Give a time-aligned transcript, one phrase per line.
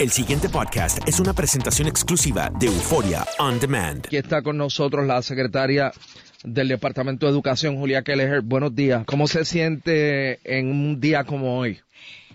[0.00, 4.06] El siguiente podcast es una presentación exclusiva de Euforia On Demand.
[4.06, 5.92] Aquí está con nosotros la secretaria
[6.42, 8.40] del Departamento de Educación, Julia Kelleher.
[8.40, 9.04] Buenos días.
[9.04, 11.80] ¿Cómo se siente en un día como hoy?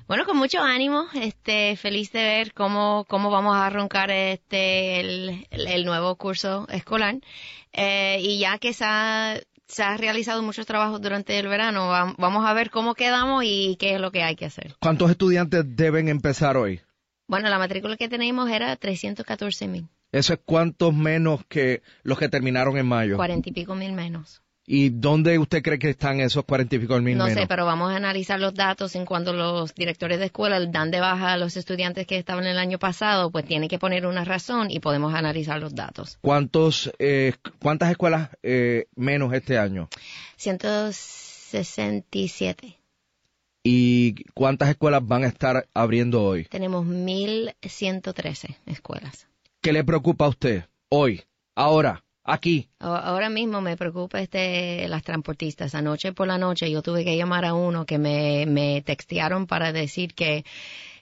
[0.07, 5.47] Bueno, con mucho ánimo, este, feliz de ver cómo, cómo vamos a arrancar este, el,
[5.49, 7.15] el nuevo curso escolar.
[7.73, 12.13] Eh, y ya que se ha, se ha realizado muchos trabajos durante el verano, va-
[12.19, 14.75] vamos a ver cómo quedamos y qué es lo que hay que hacer.
[14.79, 16.79] ¿Cuántos estudiantes deben empezar hoy?
[17.27, 22.29] Bueno, la matrícula que tenemos era 314 mil, Eso es cuántos menos que los que
[22.29, 23.15] terminaron en mayo.
[23.17, 24.41] cuarenta y pico mil menos.
[24.67, 27.39] ¿Y dónde usted cree que están esos cuarenta y pico mil No menos?
[27.39, 30.99] sé, pero vamos a analizar los datos en cuanto los directores de escuela dan de
[30.99, 34.71] baja a los estudiantes que estaban el año pasado, pues tienen que poner una razón
[34.71, 36.17] y podemos analizar los datos.
[36.21, 39.87] ¿Cuántos, eh, ¿Cuántas escuelas eh, menos este año?
[40.37, 42.79] 167.
[43.67, 46.45] ¿Y cuántas escuelas van a estar abriendo hoy?
[46.45, 49.27] Tenemos 1113 escuelas.
[49.59, 51.23] ¿Qué le preocupa a usted hoy,
[51.55, 52.69] ahora, aquí?
[52.77, 55.73] Ahora mismo me preocupa este las transportistas.
[55.73, 59.71] Anoche por la noche yo tuve que llamar a uno que me, me textearon para
[59.71, 60.45] decir que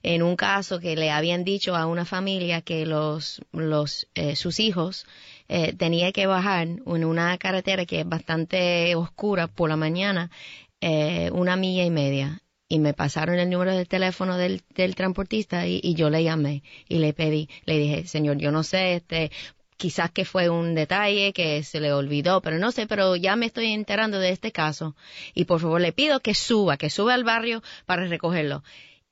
[0.02, 4.62] en un caso que le habían dicho a una familia que los, los eh, sus
[4.62, 5.06] hijos
[5.50, 10.32] eh, tenía que bajar en una carretera que es bastante oscura por la mañana
[10.80, 15.68] eh, una milla y media y me pasaron el número del teléfono del, del transportista
[15.68, 19.32] y, y yo le llamé y le pedí, le dije, señor, yo no sé, este,
[19.78, 23.46] quizás que fue un detalle que se le olvidó, pero no sé, pero ya me
[23.46, 24.96] estoy enterando de este caso
[25.34, 28.64] y por favor le pido que suba, que suba al barrio para recogerlo.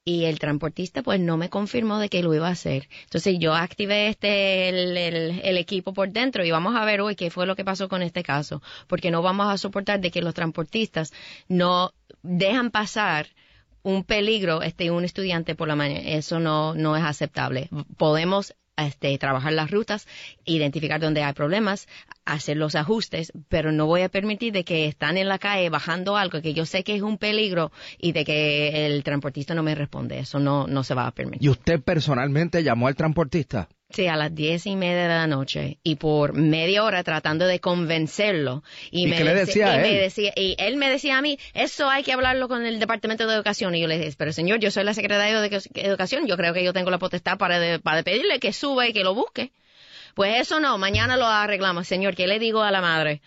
[0.03, 2.89] Y el transportista pues no me confirmó de que lo iba a hacer.
[3.03, 7.15] Entonces yo activé este el, el- el equipo por dentro y vamos a ver hoy
[7.15, 10.21] qué fue lo que pasó con este caso, porque no vamos a soportar de que
[10.21, 11.13] los transportistas
[11.47, 13.27] no dejan pasar
[13.83, 19.17] un peligro este un estudiante por la mañana eso no no es aceptable podemos este,
[19.17, 20.07] trabajar las rutas,
[20.45, 21.87] identificar dónde hay problemas,
[22.25, 26.17] hacer los ajustes, pero no voy a permitir de que están en la calle bajando
[26.17, 29.75] algo que yo sé que es un peligro y de que el transportista no me
[29.75, 30.19] responde.
[30.19, 31.45] Eso no, no se va a permitir.
[31.45, 33.69] ¿Y usted personalmente llamó al transportista?
[33.93, 37.59] Sí, a las diez y media de la noche y por media hora tratando de
[37.59, 38.63] convencerlo.
[38.89, 39.99] ¿Y me qué le decía y a me él?
[40.01, 43.33] decía- y él me decía a mí, eso hay que hablarlo con el Departamento de
[43.35, 43.75] Educación.
[43.75, 46.53] Y yo le dije, pero señor, yo soy la secretaria de Edu- Educación, yo creo
[46.53, 49.51] que yo tengo la potestad para, de- para pedirle que suba y que lo busque.
[50.15, 51.87] Pues eso no, mañana lo arreglamos.
[51.87, 53.21] Señor, ¿qué le digo a la madre?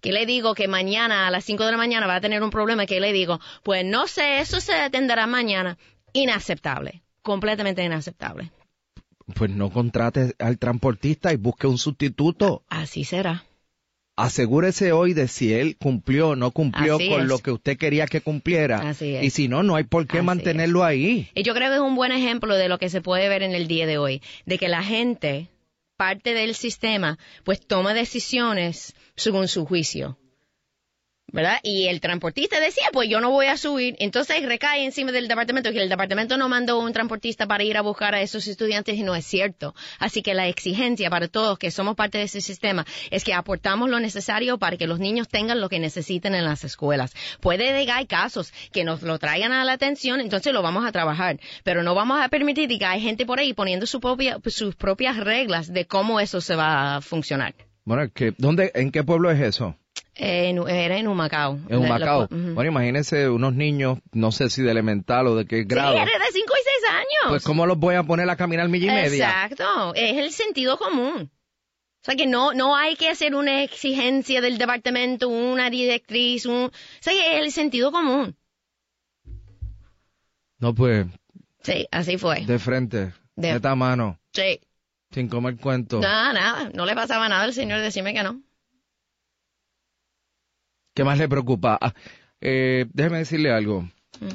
[0.00, 2.50] ¿Qué le digo que mañana a las 5 de la mañana va a tener un
[2.50, 2.86] problema?
[2.86, 3.40] ¿Qué le digo?
[3.64, 5.76] Pues no sé, eso se atenderá mañana.
[6.12, 8.50] Inaceptable, completamente inaceptable.
[9.34, 12.64] Pues no contrate al transportista y busque un sustituto.
[12.68, 13.44] Así será.
[14.16, 17.28] Asegúrese hoy de si él cumplió o no cumplió Así con es.
[17.28, 18.88] lo que usted quería que cumpliera.
[18.88, 19.22] Así es.
[19.22, 21.28] Y si no, no hay por qué Así mantenerlo ahí.
[21.36, 23.54] Y yo creo que es un buen ejemplo de lo que se puede ver en
[23.54, 25.50] el día de hoy, de que la gente,
[25.96, 30.18] parte del sistema, pues toma decisiones según su juicio.
[31.30, 31.58] ¿Verdad?
[31.62, 33.96] Y el transportista decía, pues yo no voy a subir.
[33.98, 37.82] Entonces recae encima del departamento que el departamento no mandó un transportista para ir a
[37.82, 39.74] buscar a esos estudiantes y no es cierto.
[39.98, 43.90] Así que la exigencia para todos que somos parte de ese sistema es que aportamos
[43.90, 47.14] lo necesario para que los niños tengan lo que necesiten en las escuelas.
[47.40, 51.38] Puede llegar casos que nos lo traigan a la atención, entonces lo vamos a trabajar.
[51.62, 55.16] Pero no vamos a permitir que hay gente por ahí poniendo su propia, sus propias
[55.16, 57.54] reglas de cómo eso se va a funcionar.
[57.84, 59.74] Bueno, que, ¿dónde, ¿en qué pueblo es eso?
[60.14, 61.58] En, era en Humacao.
[61.68, 62.28] En Humacao.
[62.28, 65.92] Bueno, imagínense unos niños, no sé si de elemental o de qué grado.
[65.92, 67.28] Sí, de 5 y 6 años.
[67.28, 69.44] Pues, ¿cómo los voy a poner a caminar milla y media?
[69.44, 69.94] Exacto.
[69.94, 71.30] Es el sentido común.
[72.00, 76.66] O sea que no, no hay que hacer una exigencia del departamento, una directriz, un...
[76.66, 78.36] O sea que es el sentido común.
[80.58, 81.06] No, pues...
[81.62, 82.44] Sí, así fue.
[82.46, 83.12] De frente.
[83.36, 84.18] De esta mano.
[84.32, 84.60] Sí.
[85.10, 86.00] Sin comer cuento.
[86.00, 86.70] Nada, nada.
[86.74, 88.40] No le pasaba nada al señor decirme que no.
[90.98, 91.78] ¿Qué más le preocupa?
[91.80, 91.94] Ah,
[92.40, 93.82] eh, déjeme decirle algo.
[93.82, 94.34] Mm.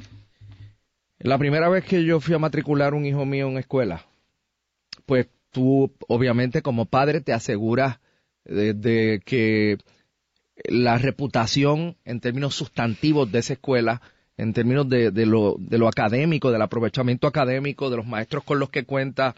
[1.19, 4.05] La primera vez que yo fui a matricular un hijo mío en escuela,
[5.05, 7.99] pues tú obviamente como padre te aseguras
[8.45, 9.77] de, que
[10.63, 14.01] la reputación en términos sustantivos de esa escuela,
[14.37, 18.69] en términos de, lo, de lo académico, del aprovechamiento académico, de los maestros con los
[18.69, 19.35] que cuenta,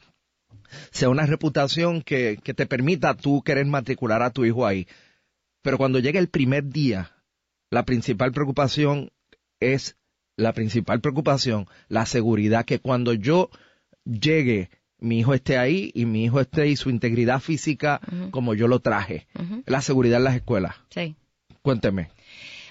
[0.92, 4.86] sea una reputación que, que te permita tú querer matricular a tu hijo ahí.
[5.64, 7.14] Pero cuando llega el primer día
[7.76, 9.12] la principal preocupación
[9.60, 9.98] es
[10.38, 13.50] la principal preocupación, la seguridad, que cuando yo
[14.06, 18.00] llegue, mi hijo esté ahí y mi hijo esté y su integridad física
[18.32, 19.28] como yo lo traje.
[19.66, 20.74] La seguridad en las escuelas.
[20.90, 21.18] Sí.
[21.62, 22.12] Cuénteme.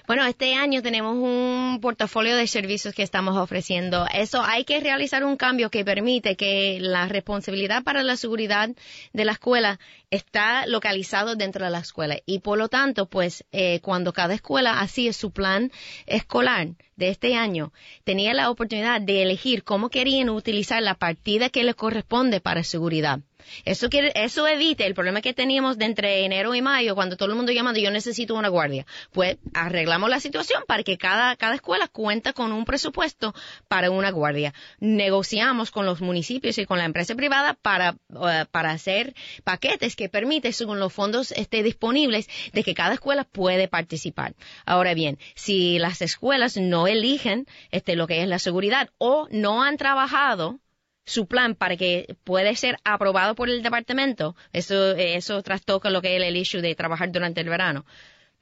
[0.07, 4.05] Bueno, este año tenemos un portafolio de servicios que estamos ofreciendo.
[4.13, 8.69] Eso hay que realizar un cambio que permite que la responsabilidad para la seguridad
[9.13, 9.79] de la escuela
[10.11, 14.79] está localizado dentro de la escuela y por lo tanto, pues eh, cuando cada escuela
[14.79, 15.71] hacía su plan
[16.05, 16.67] escolar
[16.97, 17.73] de este año,
[18.03, 23.21] tenía la oportunidad de elegir cómo querían utilizar la partida que les corresponde para seguridad.
[23.63, 27.29] Eso, quiere, eso evita el problema que teníamos de entre enero y mayo, cuando todo
[27.29, 28.85] el mundo llamando yo necesito una guardia.
[29.11, 33.33] Pues arreglamos la situación para que cada, cada escuela cuenta con un presupuesto
[33.67, 34.53] para una guardia.
[34.79, 39.13] Negociamos con los municipios y con la empresa privada para, eh, para hacer
[39.43, 44.35] paquetes que permiten, según los fondos estén disponibles, de que cada escuela puede participar.
[44.65, 49.63] Ahora bien, si las escuelas no eligen este, lo que es la seguridad o no
[49.63, 50.59] han trabajado
[51.05, 56.17] su plan para que pueda ser aprobado por el departamento, eso, eso trastoca lo que
[56.17, 57.85] es el issue de trabajar durante el verano.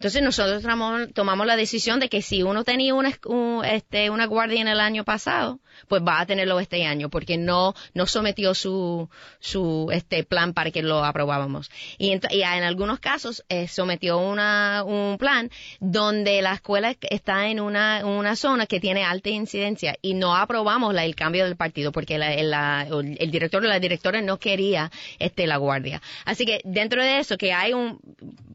[0.04, 0.62] Entonces nosotros
[1.14, 3.18] tomamos, la decisión de que si uno tenía una,
[3.64, 7.74] este, una guardia en el año pasado, pues va a tenerlo este año, porque no,
[7.94, 9.10] no sometió su,
[9.40, 11.72] su este plan para que lo aprobábamos.
[11.98, 18.06] Y, en algunos casos eh, sometió una, un plan donde la escuela está en una,
[18.06, 22.18] una zona que tiene alta incidencia y no aprobamos la, el cambio del partido porque
[22.18, 26.02] la, el, el director o la directora no quería este, la guardia.
[26.26, 28.02] Así que dentro de eso que hay un,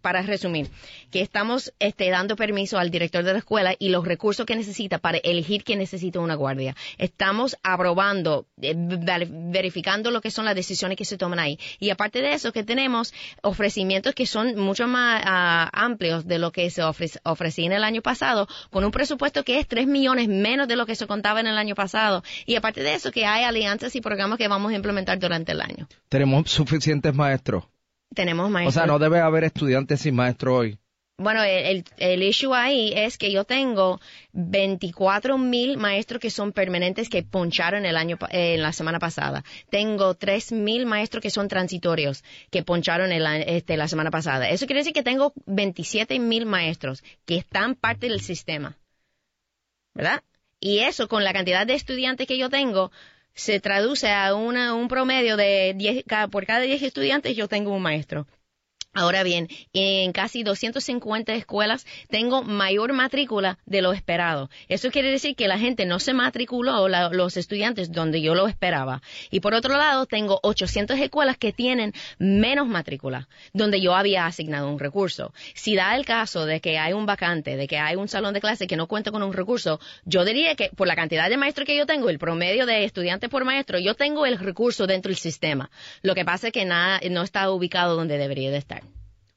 [0.03, 0.69] para resumir,
[1.11, 4.99] que estamos este, dando permiso al director de la escuela y los recursos que necesita
[4.99, 6.75] para elegir que necesita una guardia.
[6.99, 11.57] Estamos aprobando, eh, verificando lo que son las decisiones que se toman ahí.
[11.79, 16.51] Y aparte de eso, que tenemos ofrecimientos que son mucho más uh, amplios de lo
[16.51, 20.67] que se ofrecía en el año pasado, con un presupuesto que es 3 millones menos
[20.67, 22.25] de lo que se contaba en el año pasado.
[22.47, 25.61] Y aparte de eso, que hay alianzas y programas que vamos a implementar durante el
[25.61, 25.87] año.
[26.09, 27.63] Tenemos suficientes maestros.
[28.13, 28.75] Tenemos maestros.
[28.75, 30.79] O sea, no debe haber estudiantes sin maestro hoy.
[31.21, 34.01] Bueno, el, el issue ahí es que yo tengo
[34.35, 39.43] 24 mil maestros que son permanentes que poncharon el año, en la semana pasada.
[39.69, 44.49] Tengo 3 mil maestros que son transitorios que poncharon el, este, la semana pasada.
[44.49, 48.77] Eso quiere decir que tengo 27 mil maestros que están parte del sistema.
[49.95, 50.23] ¿Verdad?
[50.61, 52.93] Y eso con la cantidad de estudiantes que yo tengo,
[53.35, 57.83] se traduce a una, un promedio de 10, por cada 10 estudiantes yo tengo un
[57.83, 58.29] maestro.
[58.99, 64.51] Ahora bien, en casi 250 escuelas tengo mayor matrícula de lo esperado.
[64.69, 68.49] Eso quiere decir que la gente no se matriculó, la, los estudiantes, donde yo lo
[68.49, 69.01] esperaba.
[69.31, 74.69] Y por otro lado, tengo 800 escuelas que tienen menos matrícula, donde yo había asignado
[74.69, 75.33] un recurso.
[75.55, 78.41] Si da el caso de que hay un vacante, de que hay un salón de
[78.41, 81.67] clase que no cuenta con un recurso, yo diría que por la cantidad de maestros
[81.67, 85.19] que yo tengo, el promedio de estudiantes por maestro, yo tengo el recurso dentro del
[85.19, 85.71] sistema.
[86.03, 88.88] Lo que pasa es que nada, no está ubicado donde debería de estar.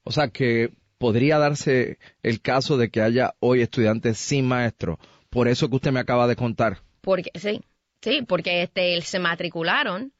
[0.04, 4.98] O sea que podría darse el caso de que haya hoy estudiantes sin maestro.
[5.30, 6.78] Por eso que usted me acaba de contar.
[7.00, 7.62] Porque sí,
[8.00, 10.12] sí, porque este se matricularon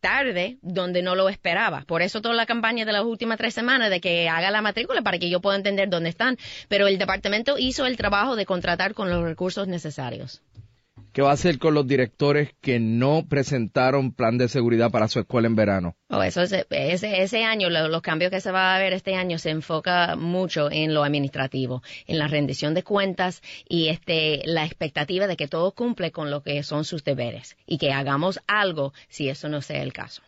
[0.00, 1.84] tarde donde no lo esperaba.
[1.86, 5.02] Por eso toda la campaña de las últimas tres semanas de que haga la matrícula
[5.02, 6.38] para que yo pueda entender dónde están.
[6.68, 10.42] Pero el departamento hizo el trabajo de contratar con los recursos necesarios.
[11.16, 15.18] ¿Qué va a hacer con los directores que no presentaron plan de seguridad para su
[15.18, 15.96] escuela en verano?
[16.10, 19.48] Oh, eso ese, ese año, los cambios que se va a ver este año se
[19.48, 25.38] enfoca mucho en lo administrativo, en la rendición de cuentas y este, la expectativa de
[25.38, 29.48] que todo cumple con lo que son sus deberes y que hagamos algo si eso
[29.48, 30.20] no sea el caso.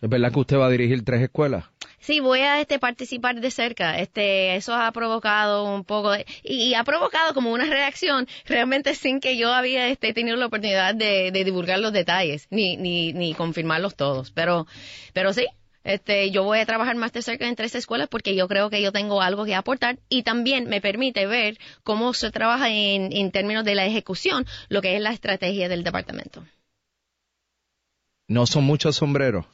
[0.00, 1.64] ¿Es verdad que usted va a dirigir tres escuelas?
[2.04, 3.98] Sí, voy a este participar de cerca.
[3.98, 9.20] Este, eso ha provocado un poco de, y, ha provocado como una reacción realmente sin
[9.20, 13.96] que yo había este, tenido la oportunidad de, divulgar los detalles ni, ni, ni confirmarlos
[13.96, 14.32] todos.
[14.32, 14.66] Pero,
[15.14, 15.46] pero sí,
[15.82, 18.82] este, yo voy a trabajar más de cerca en tres escuelas porque yo creo que
[18.82, 23.30] yo tengo algo que aportar y también me permite ver cómo se trabaja en, en
[23.30, 26.44] términos de la ejecución, lo que es la estrategia del departamento.
[28.28, 29.46] No son muchos sombreros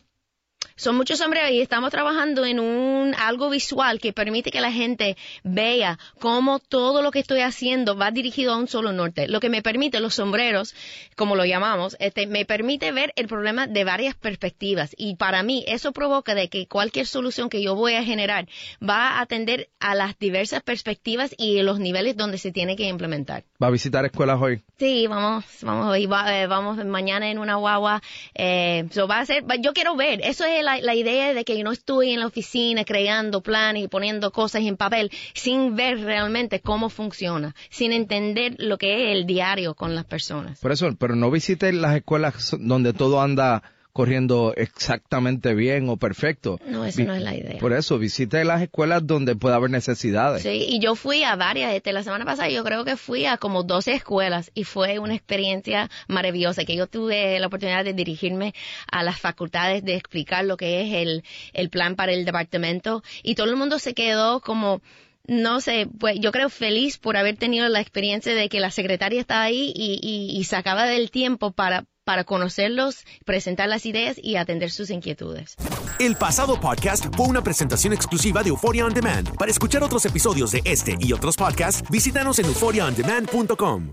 [0.80, 5.16] son muchos sombreros y estamos trabajando en un algo visual que permite que la gente
[5.44, 9.28] vea cómo todo lo que estoy haciendo va dirigido a un solo norte.
[9.28, 10.74] Lo que me permite los sombreros,
[11.16, 15.64] como lo llamamos, este, me permite ver el problema de varias perspectivas y para mí
[15.68, 18.48] eso provoca de que cualquier solución que yo voy a generar
[18.82, 23.44] va a atender a las diversas perspectivas y los niveles donde se tiene que implementar.
[23.62, 24.62] ¿Va a visitar escuelas hoy?
[24.78, 28.00] Sí, vamos, vamos hoy, eh, vamos mañana en una guagua.
[28.34, 31.64] Eh, va a ser, yo quiero ver, eso es el la, idea de que yo
[31.64, 36.60] no estoy en la oficina creando planes y poniendo cosas en papel sin ver realmente
[36.60, 40.58] cómo funciona, sin entender lo que es el diario con las personas.
[40.60, 43.62] Por eso, pero no visite las escuelas donde todo anda
[44.00, 46.58] corriendo exactamente bien o perfecto.
[46.64, 47.58] No, eso no es la idea.
[47.58, 50.42] Por eso, visite las escuelas donde pueda haber necesidades.
[50.42, 53.36] Sí, y yo fui a varias, este, la semana pasada yo creo que fui a
[53.36, 58.54] como 12 escuelas y fue una experiencia maravillosa, que yo tuve la oportunidad de dirigirme
[58.90, 63.34] a las facultades, de explicar lo que es el, el plan para el departamento y
[63.34, 64.80] todo el mundo se quedó como
[65.26, 69.20] no sé, pues yo creo feliz por haber tenido la experiencia de que la secretaria
[69.20, 74.36] estaba ahí y, y, y sacaba del tiempo para, para conocerlos, presentar las ideas y
[74.36, 75.56] atender sus inquietudes.
[75.98, 79.36] El pasado podcast fue una presentación exclusiva de Euphoria On Demand.
[79.36, 83.92] Para escuchar otros episodios de este y otros podcasts, visítanos en euphoriaondemand.com.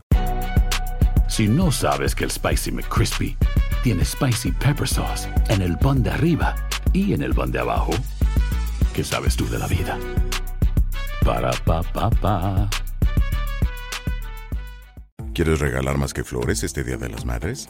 [1.28, 3.38] Si no sabes que el Spicy McCrispy
[3.84, 6.56] tiene Spicy Pepper Sauce en el pan de arriba
[6.94, 7.92] y en el pan de abajo,
[8.94, 10.00] ¿qué sabes tú de la vida?
[11.26, 12.70] Para, pa, pa, pa.
[15.34, 17.70] ¿Quieres regalar más que flores este Día de las Madres?